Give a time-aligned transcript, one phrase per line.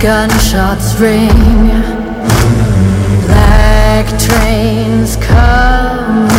[0.00, 1.28] Gunshots ring.
[3.26, 6.30] Black trains coming,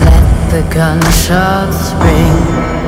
[0.00, 2.81] let the gunshots ring.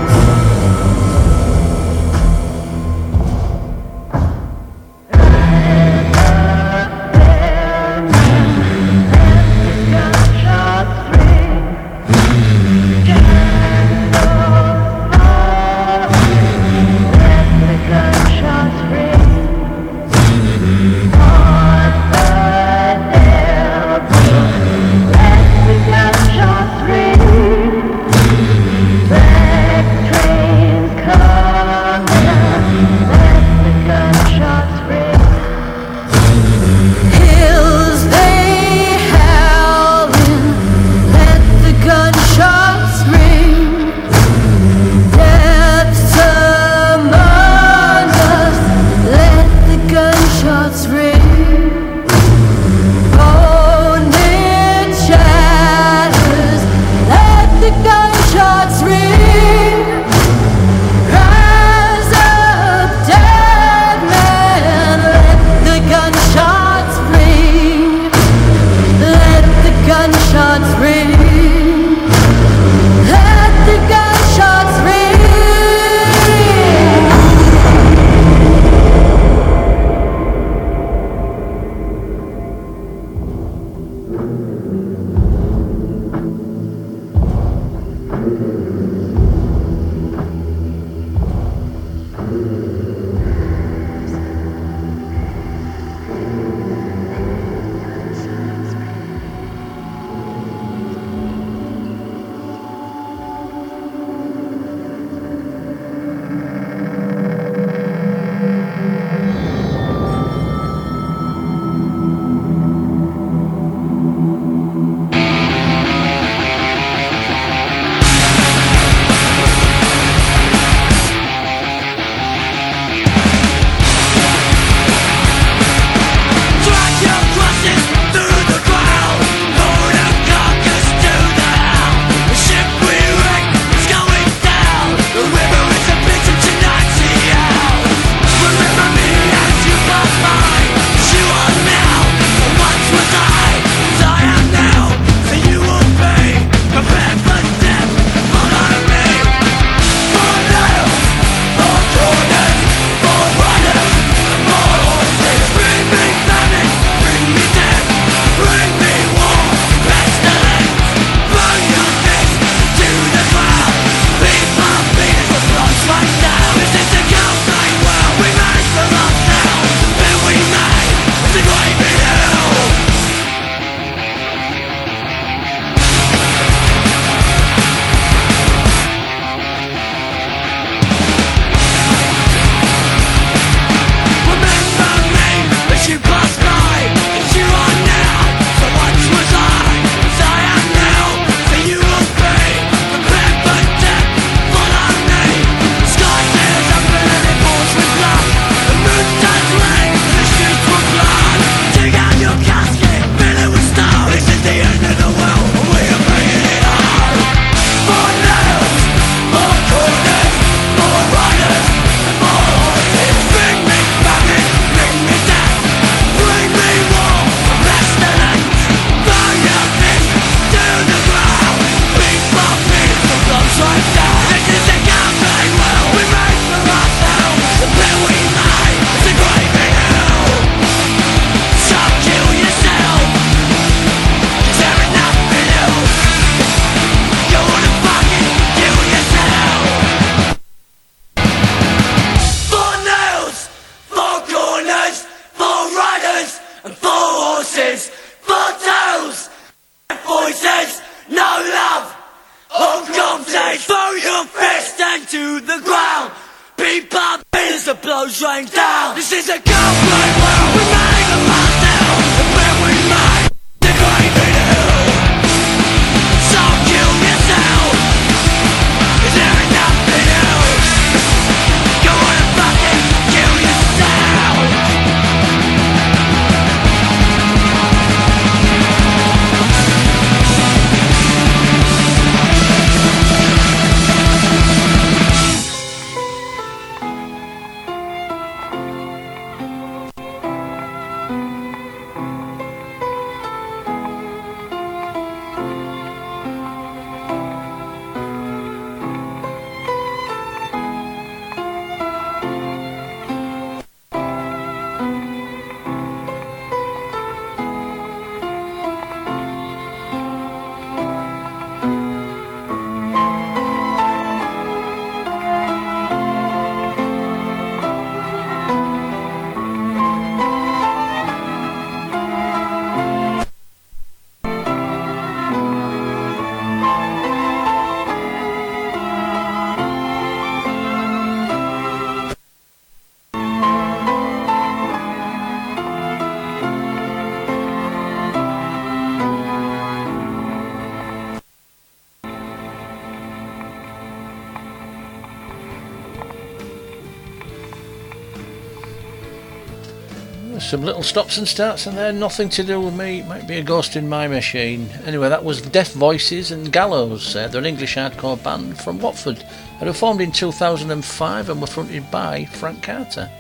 [350.55, 353.03] Some little stops and starts, and they're nothing to do with me.
[353.03, 354.69] Might be a ghost in my machine.
[354.87, 357.17] Anyway, that was Death Voices and Gallows.
[357.17, 359.25] Uh, they're an English hardcore band from Watford.
[359.59, 363.11] They were formed in 2005 and were fronted by Frank Carter.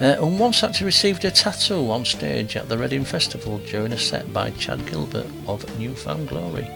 [0.00, 3.98] Uh, and once actually received a tattoo on stage at the Reading Festival during a
[3.98, 6.70] set by Chad Gilbert of New Found Glory.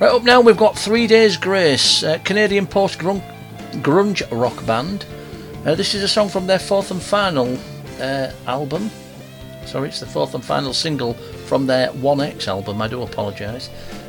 [0.00, 5.04] Right up now, we've got Three Days Grace, uh, Canadian post grunge rock band.
[5.66, 7.58] Uh, this is a song from their fourth and final
[8.00, 8.90] uh, album.
[9.66, 11.14] Sorry, it's the fourth and final single
[11.46, 12.80] from their One-X album.
[12.80, 13.68] I do apologise.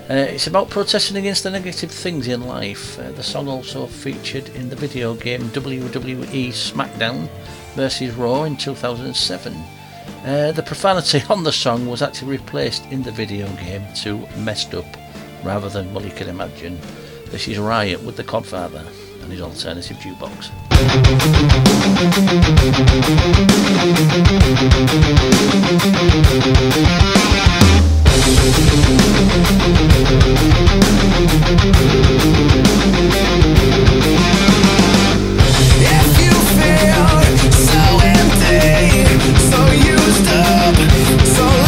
[0.10, 3.00] Uh, it's about protesting against the negative things in life.
[3.00, 7.28] Uh, the song also featured in the video game WWE SmackDown
[7.74, 9.54] vs Raw in 2007.
[10.24, 14.76] Uh, the profanity on the song was actually replaced in the video game to messed
[14.76, 14.86] up
[15.44, 16.80] rather than, well, you can imagine.
[17.28, 18.86] This is Riot with the Codfather
[19.24, 21.75] and his alternative jukebox.
[21.96, 22.02] So
[39.72, 40.76] used up,
[41.26, 41.65] so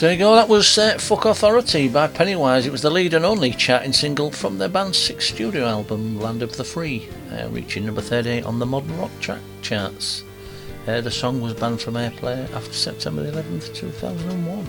[0.00, 2.64] There you go, that was uh, Fuck Authority by Pennywise.
[2.64, 6.40] It was the lead and only charting single from their band's sixth studio album, Land
[6.40, 10.24] of the Free, uh, reaching number 38 on the modern rock track charts.
[10.86, 14.66] Uh, the song was banned from airplay after September 11th, 2001.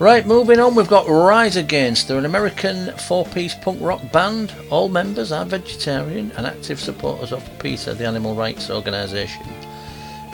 [0.00, 2.08] Right, moving on, we've got Rise Against.
[2.08, 4.52] They're an American four piece punk rock band.
[4.70, 9.46] All members are vegetarian and active supporters of PETA, the animal rights organisation.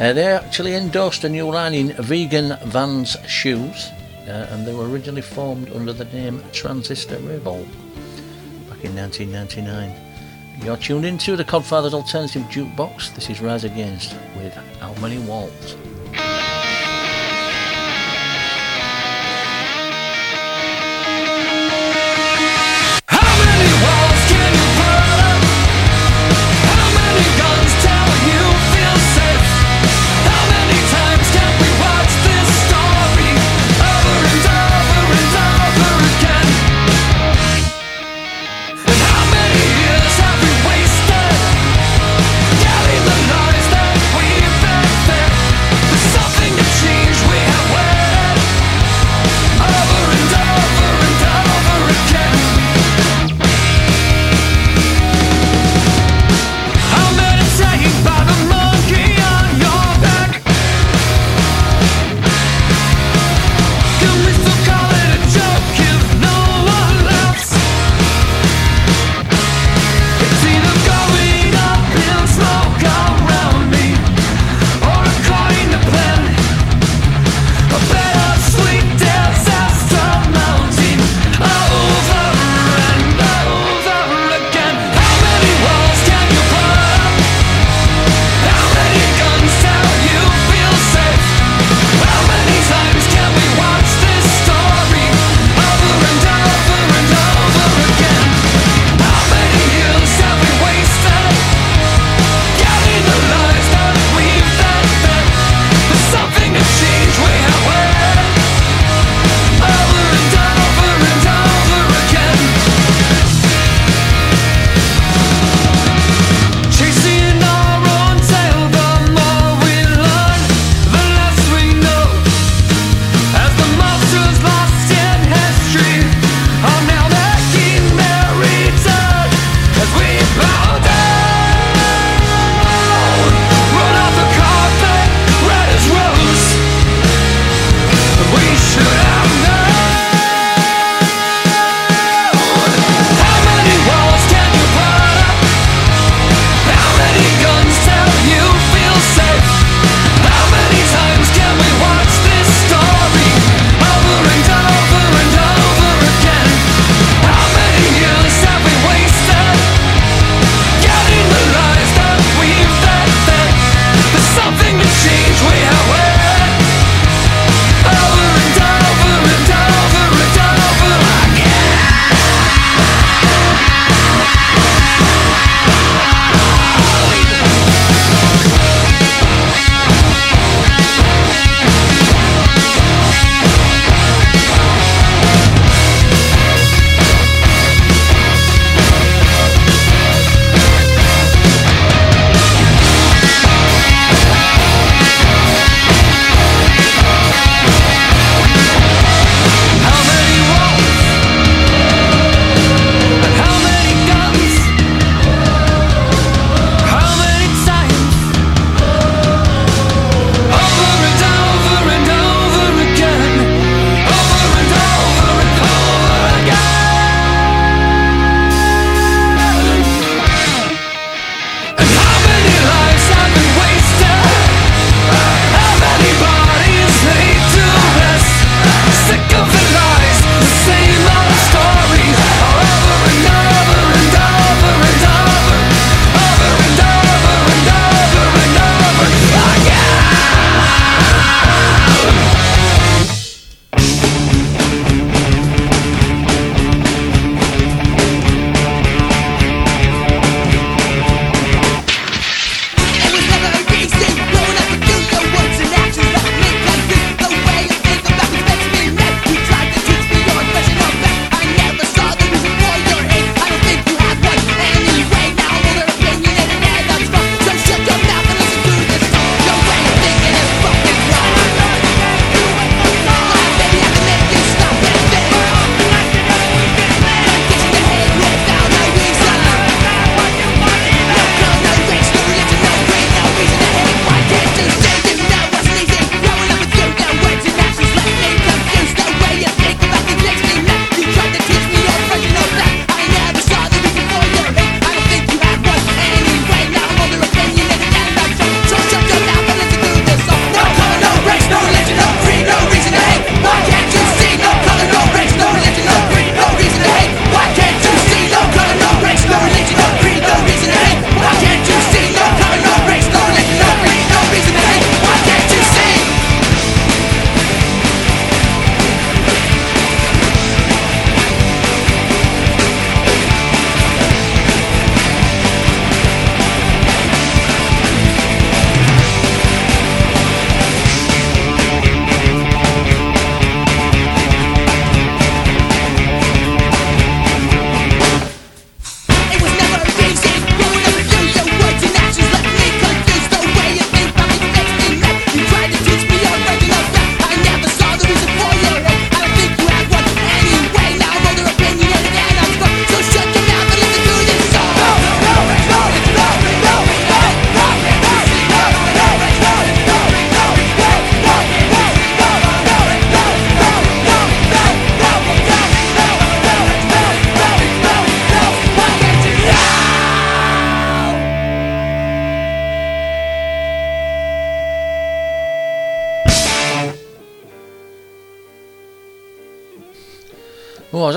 [0.01, 3.91] Uh, they actually endorsed a new line in vegan Vans shoes
[4.27, 7.67] uh, and they were originally formed under the name Transistor Revolt
[8.69, 9.95] back in 1999.
[10.63, 13.15] You're tuned into the Codfather's Alternative Jukebox.
[13.15, 15.19] This is Rise Against with How Many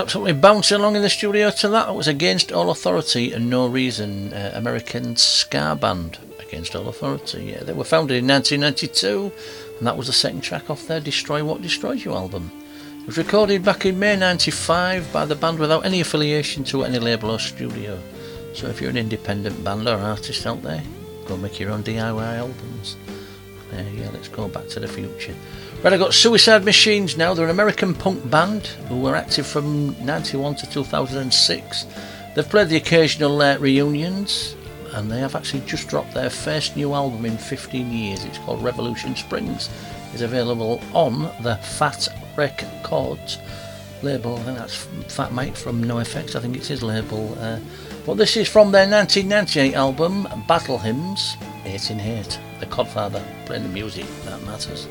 [0.08, 1.90] absolutely bouncing along in the studio to that.
[1.90, 6.18] It was Against All Authority and No Reason, uh, American ska band.
[6.40, 7.64] Against All Authority, yeah.
[7.66, 9.34] They were founded in 1992,
[9.78, 12.50] and that was the second track off their Destroy What Destroys You album.
[13.02, 17.00] It was recorded back in May 95 by the band without any affiliation to any
[17.00, 18.02] label or studio.
[18.54, 20.84] So if you're an independent band or artist out there,
[21.26, 22.96] go make your own DIY albums.
[23.74, 25.36] Uh, yeah, let's go back to the future.
[25.84, 27.36] Right, I've got Suicide Machines now.
[27.36, 31.86] They're an American punk band who were active from 91 to 2006.
[32.34, 34.56] They've played the occasional uh, reunions
[34.94, 38.26] and they have actually just dropped their first new album in 15 years.
[38.26, 39.70] It's called Revolution Springs.
[40.14, 43.38] It's available on the Fat Records
[44.02, 44.38] label.
[44.38, 44.76] I think that's
[45.16, 46.36] Fat Mike from NOFX.
[46.36, 47.38] I think it's his label.
[47.40, 47.60] Uh,
[48.04, 52.40] but this is from their 1998 album, Battle Hymns, Hating Hate.
[52.60, 54.88] The Codfather playing the music that matters.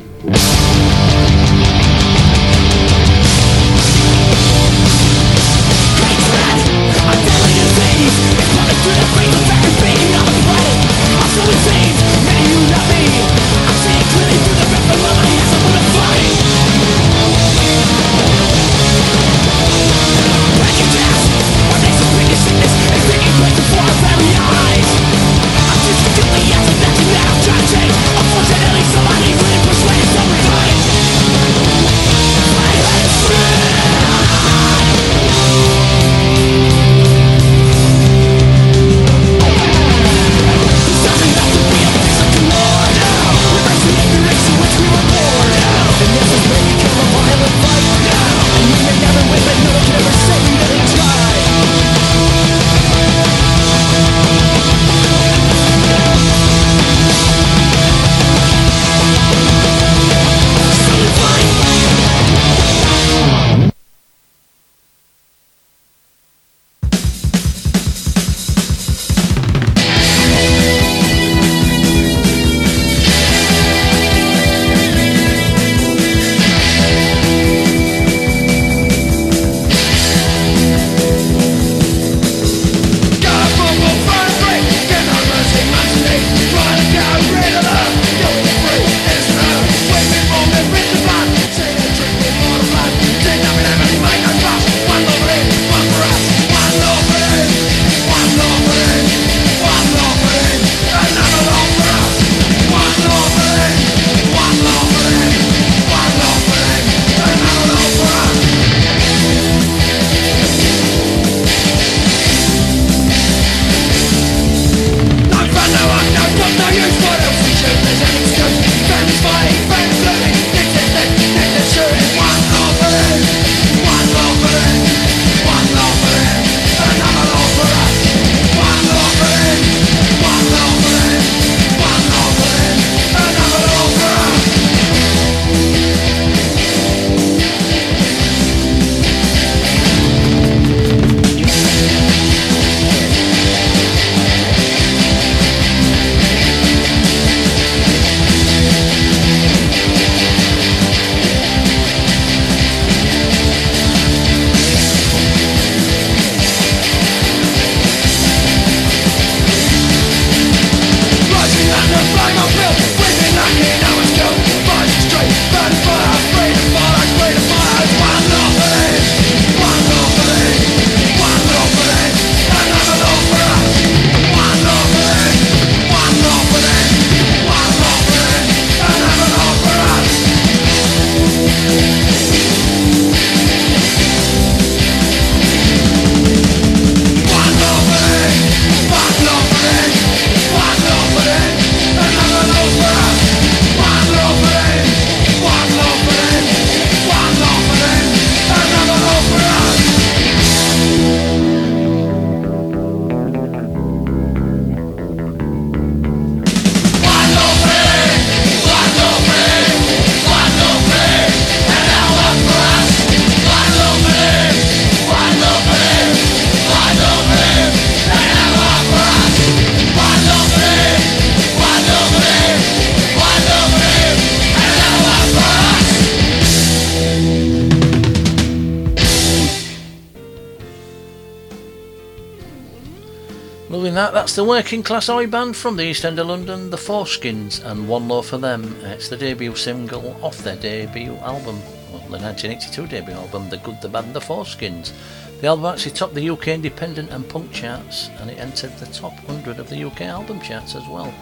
[234.37, 238.07] the working class oi band from the East End of London, the 4-Skins, and One
[238.07, 238.77] Law for Them.
[238.83, 241.59] It's the debut single off their debut album,
[241.91, 244.93] well, the 1982 debut album, The Good, the Bad, and the 4-Skins.
[245.41, 249.15] The album actually topped the UK independent and punk charts, and it entered the top
[249.25, 251.15] 100 of the UK album charts as well.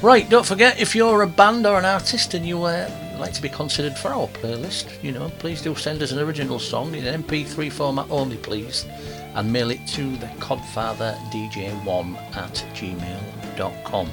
[0.00, 3.42] Right, don't forget if you're a band or an artist and you uh, like to
[3.42, 7.22] be considered for our playlist, you know, please do send us an original song in
[7.24, 8.86] MP3 format only, please
[9.34, 14.10] and mail it to the codfatherdj1 at gmail.com.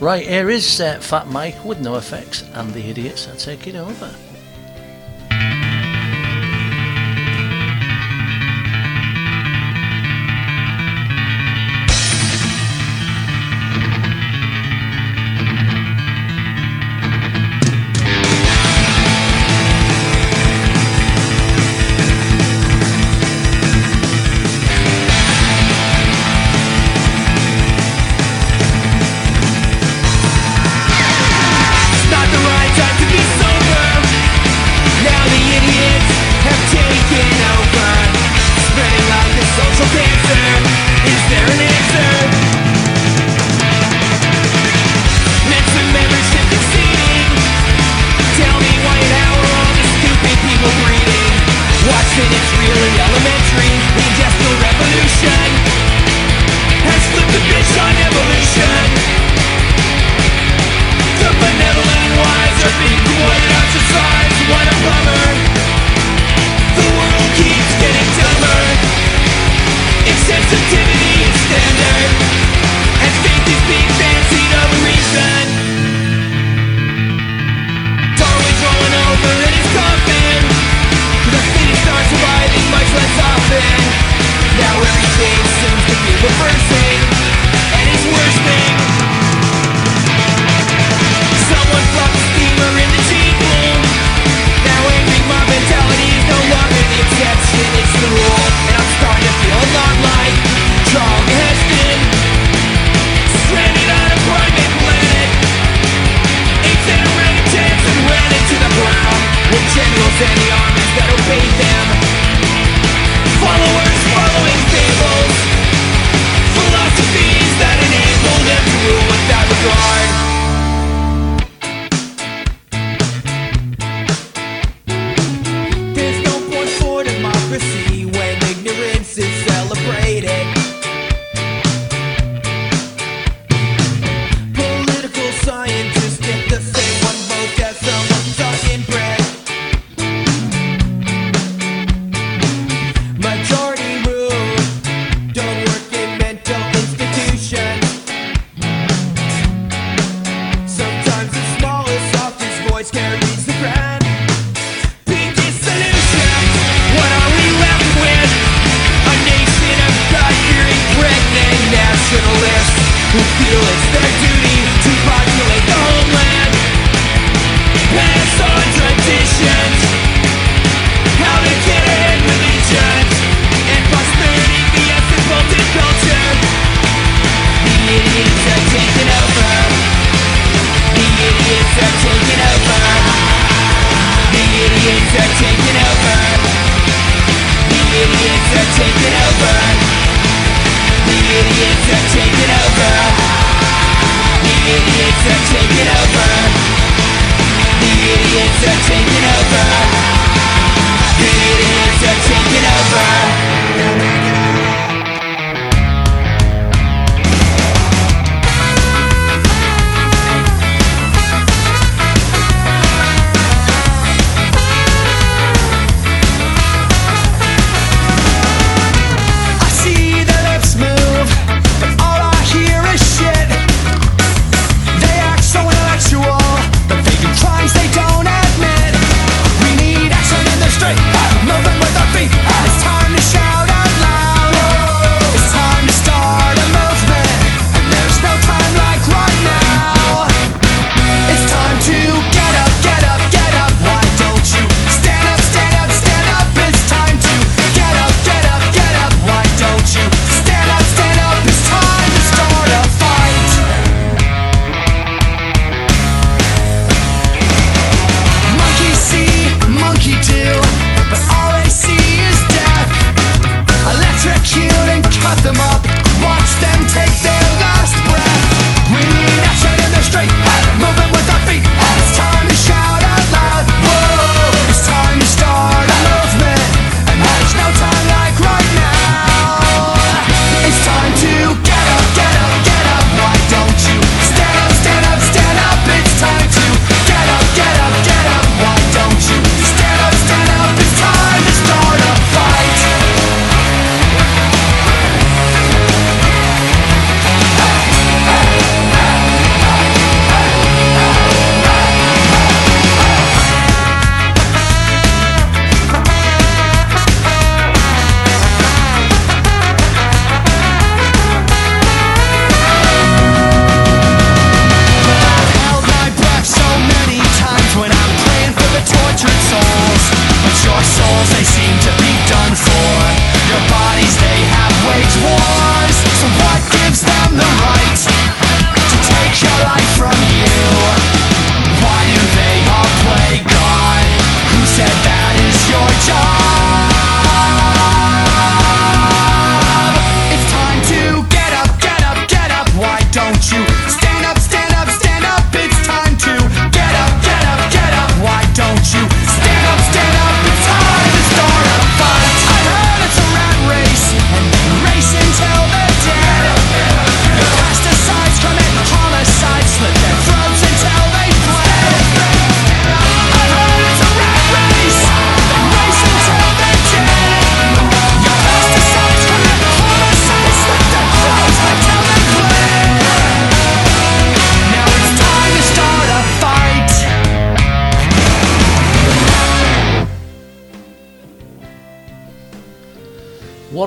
[0.00, 3.28] Right, here is uh, Fat Mike with NOFX and the idiots.
[3.28, 4.12] I take it over.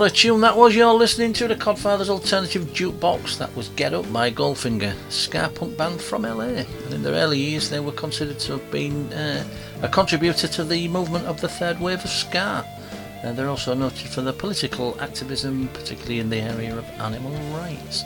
[0.09, 0.75] Tune that was.
[0.75, 3.37] You're listening to the Codfathers Alternative Jukebox.
[3.37, 6.63] That was Get Up by Goldfinger, ska punk band from LA.
[6.85, 9.43] And in their early years, they were considered to have been uh,
[9.81, 12.65] a contributor to the movement of the third wave of ska.
[13.23, 18.03] Uh, they're also noted for their political activism, particularly in the area of animal rights.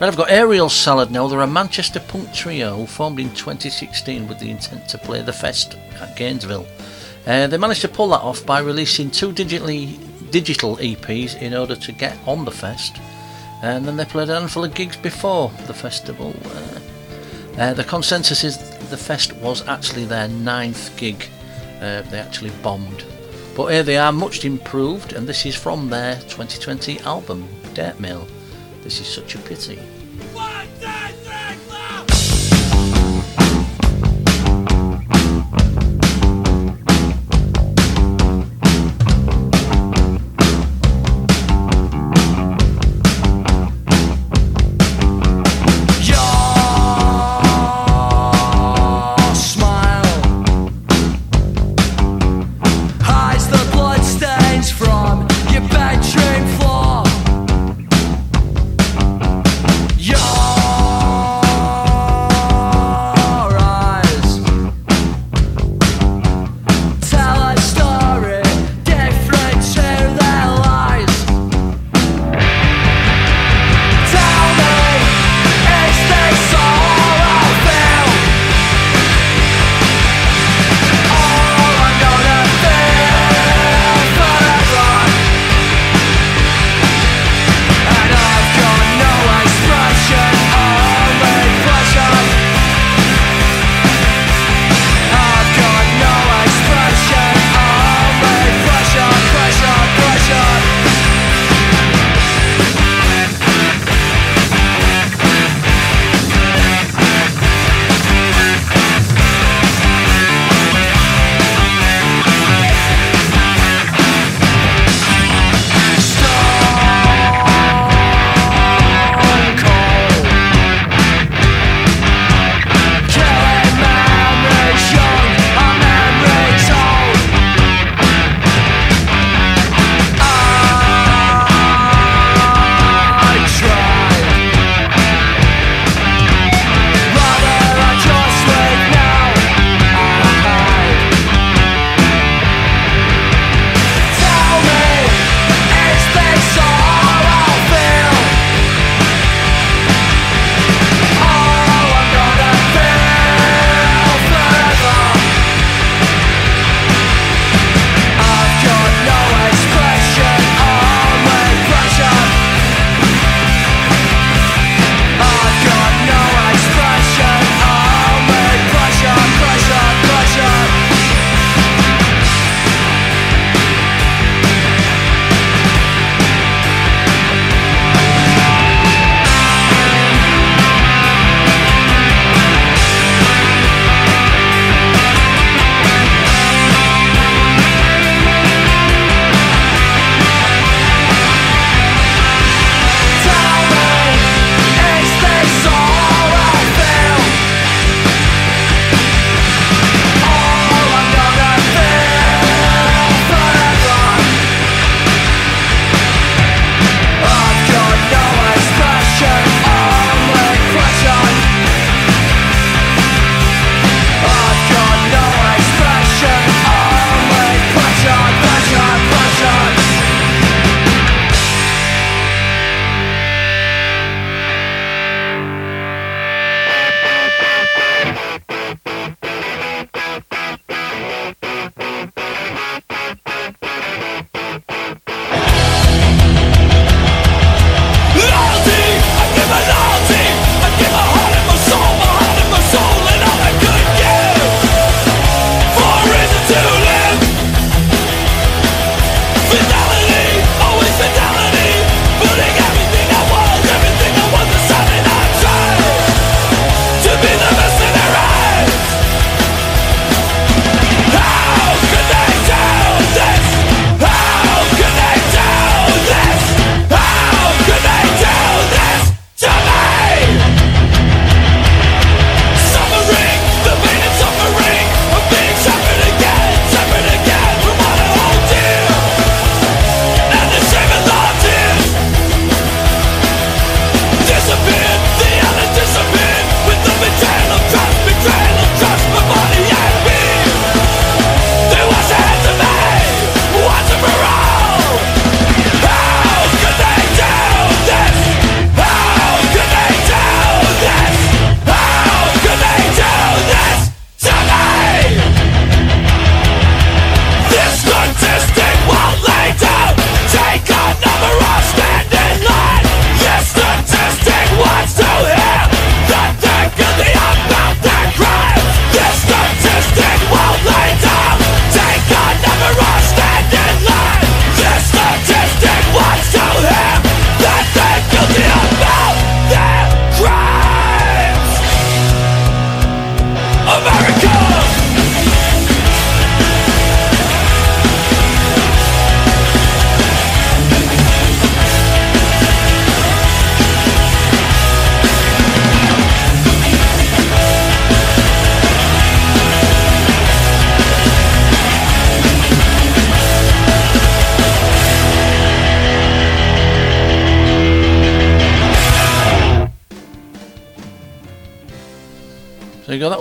[0.00, 1.28] Right, I've got Aerial Salad now.
[1.28, 5.76] They're a Manchester punk trio formed in 2016 with the intent to play the Fest
[6.00, 6.66] at Gainesville.
[7.26, 9.98] Uh, they managed to pull that off by releasing two digitally
[10.32, 12.96] digital EPs in order to get on the fest,
[13.62, 16.34] and then they played a handful of gigs before the festival.
[16.44, 18.58] Uh, uh, the consensus is
[18.88, 21.28] the fest was actually their ninth gig.
[21.80, 23.04] Uh, they actually bombed,
[23.54, 28.26] but here they are, much improved, and this is from their 2020 album, Dirt Mall.
[28.82, 29.78] This is such a pity.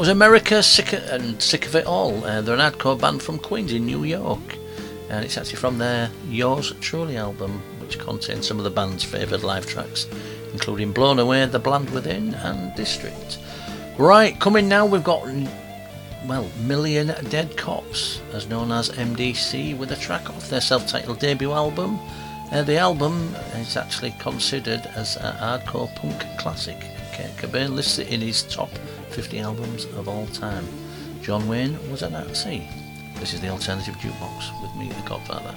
[0.01, 2.25] was America Sick of, and Sick of It All.
[2.25, 4.57] Uh, they're an hardcore band from Queens in New York,
[5.11, 9.43] and it's actually from their Yours Truly album, which contains some of the band's favoured
[9.43, 10.07] live tracks,
[10.53, 13.37] including Blown Away, The Bland Within, and District.
[13.99, 15.23] Right, coming now, we've got
[16.25, 21.51] well, Million Dead Cops, as known as MDC, with a track off their self-titled debut
[21.51, 21.99] album.
[22.51, 26.79] Uh, the album is actually considered as a hardcore punk classic.
[27.13, 28.71] Kurt Cobain lists it in his top
[29.11, 30.65] 50 albums of all time.
[31.21, 32.67] John Wayne was a Nazi.
[33.15, 35.55] This is the Alternative Jukebox with me, the Codfather.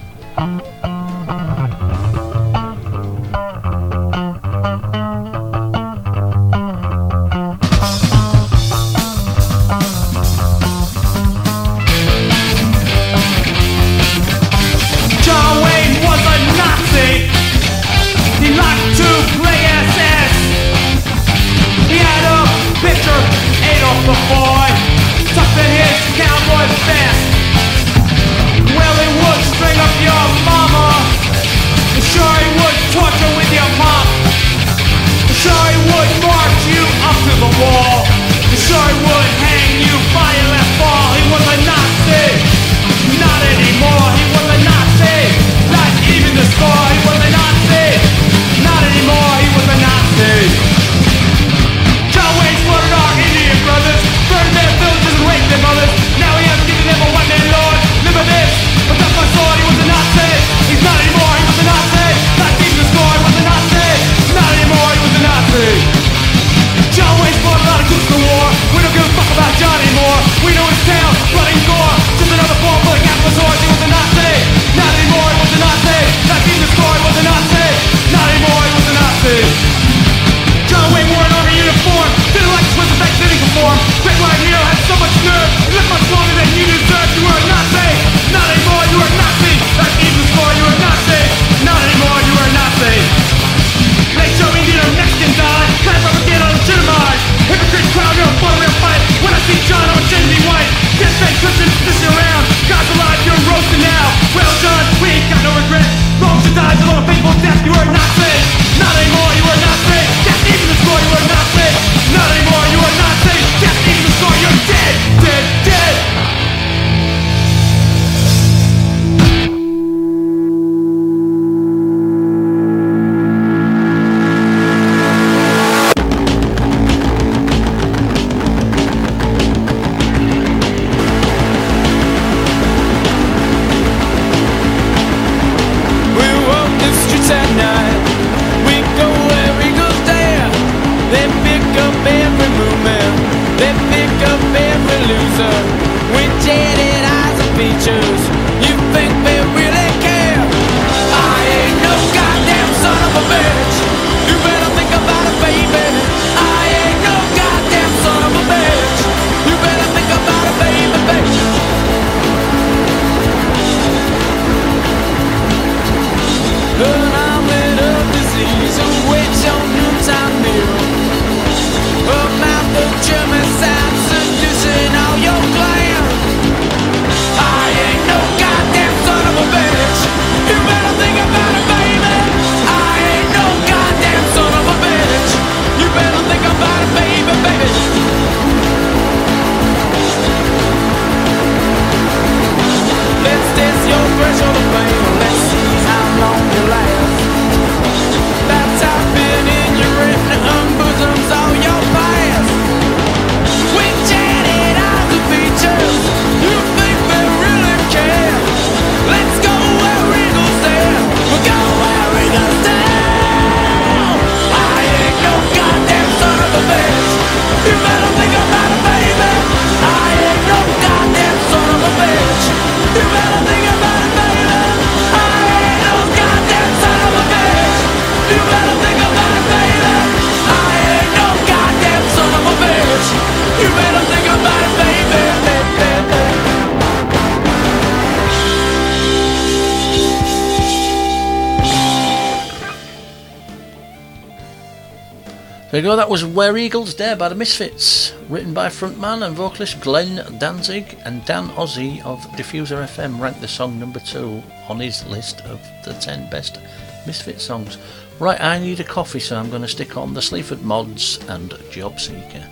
[245.75, 249.35] There you go, that was Where Eagles Dare by the Misfits, written by frontman and
[249.35, 254.79] vocalist Glenn Danzig and Dan Ozzi of Diffuser FM ranked the song number two on
[254.79, 256.61] his list of the 10 best
[257.09, 257.77] Misfit songs.
[258.21, 261.53] Right, I need a coffee, so I'm going to stick on the Sleaford Mods and
[261.73, 262.49] Job Seeker.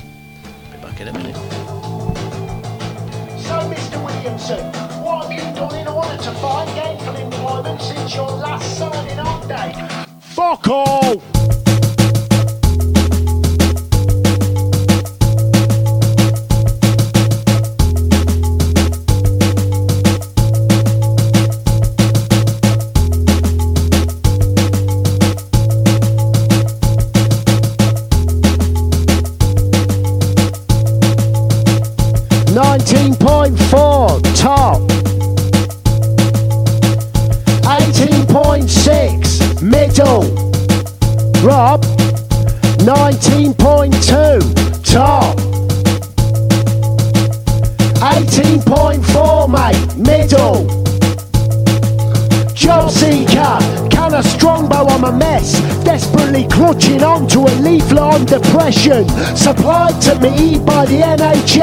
[0.73, 1.37] Be back in a minute.
[3.39, 4.05] So, Mr.
[4.05, 4.65] Williamson,
[5.01, 10.09] what have you done in order to find gainful employment since your last signing update?
[10.19, 11.42] Fuck all!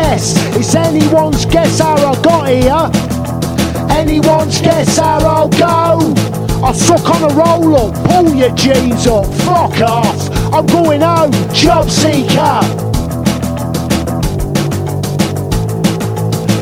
[0.09, 0.57] NHS.
[0.57, 3.97] It's anyone's guess how I got here.
[3.97, 6.13] Anyone's guess how I'll go.
[6.63, 10.53] I suck on a roll up, pull your jeans up, fuck off.
[10.53, 12.59] I'm going home, job seeker.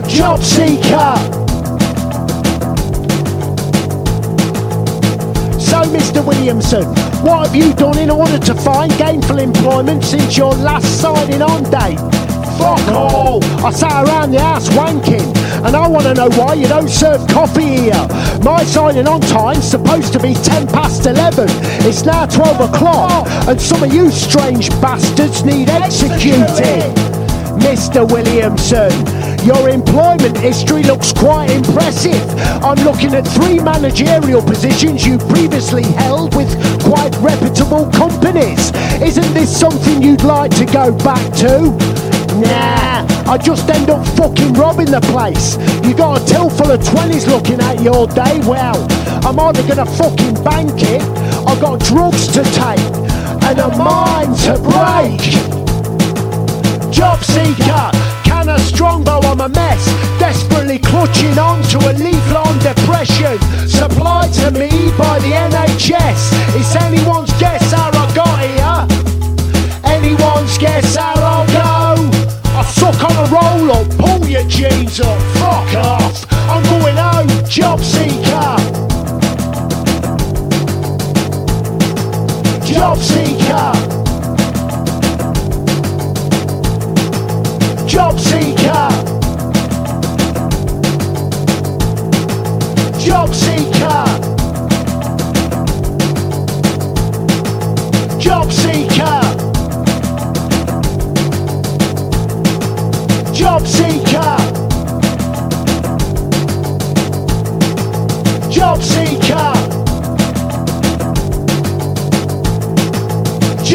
[0.07, 1.15] Job seeker.
[5.59, 6.25] So, Mr.
[6.25, 6.85] Williamson,
[7.23, 11.63] what have you done in order to find gainful employment since your last signing on
[11.63, 12.16] date?
[12.58, 13.43] Fuck all!
[13.64, 15.36] I sat around the house wanking,
[15.66, 18.08] and I want to know why you don't serve coffee here.
[18.41, 21.45] My signing on time's supposed to be 10 past 11.
[21.86, 26.93] It's now 12 o'clock, and some of you strange bastards need executing.
[27.62, 28.10] Mr.
[28.10, 28.91] Williamson,
[29.45, 32.24] your employment history looks quite impressive.
[32.64, 36.49] I'm looking at three managerial positions you previously held with
[36.82, 38.72] quite reputable companies.
[39.01, 42.16] Isn't this something you'd like to go back to?
[42.38, 45.57] Nah, I just end up fucking robbing the place.
[45.83, 48.39] You got a till full of 20s looking at your day.
[48.45, 48.77] Well,
[49.25, 51.01] I'm either gonna fucking bank it,
[51.47, 52.79] I've got drugs to take,
[53.41, 55.21] and a mind to break.
[56.93, 57.89] Job seeker,
[58.23, 59.85] can a strongbow I'm a mess,
[60.19, 61.93] desperately clutching on to a
[62.38, 66.29] on depression, supplied to me by the NHS.
[66.55, 68.77] It's anyone's guess how I got here.
[69.83, 71.76] Anyone's guess how I'll go.
[72.78, 76.25] Suck on a roll up, pull your jeans up, fuck off.
[76.32, 78.55] I'm going home, job seeker.
[82.63, 83.73] Job seeker.
[87.88, 88.89] Job seeker.
[92.99, 94.05] Job seeker.
[98.19, 98.57] Job.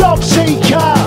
[0.02, 1.01] Job seeker.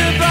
[0.00, 0.29] to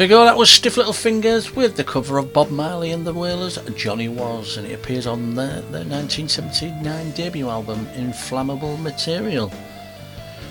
[0.00, 3.06] There you go, that was Stiff Little Fingers with the cover of Bob Marley and
[3.06, 9.52] the Wailers, Johnny Was, and it appears on their, their 1979 debut album, Inflammable Material.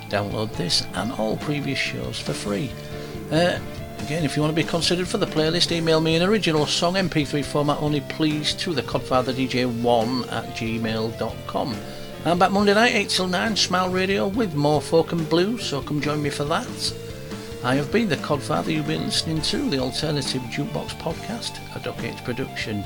[0.10, 2.72] download this and all previous shows for free.
[3.32, 3.60] Uh,
[4.00, 6.96] again, if you want to be considered for the playlist, email me an original song,
[6.96, 11.76] MP3 format only, please, to the CodfatherDJ1 at gmail.com.
[12.26, 15.82] I'm back Monday night, 8 till 9, Smile Radio with more folk and blues, so
[15.82, 16.94] come join me for that.
[17.64, 22.04] I have been the Codfather you've been listening to, the Alternative Jukebox Podcast, a Doc
[22.04, 22.84] H production.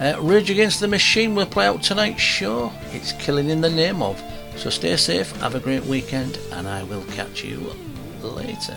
[0.00, 2.72] Uh, Rage Against the Machine will play out tonight's show.
[2.92, 4.22] It's Killing in the Name of.
[4.60, 7.72] So stay safe, have a great weekend, and I will catch you
[8.22, 8.76] later.